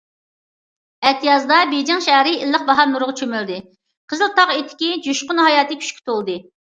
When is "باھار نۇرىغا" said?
2.69-3.15